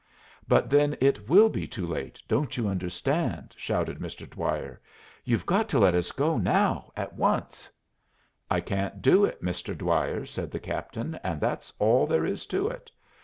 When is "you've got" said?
5.25-5.69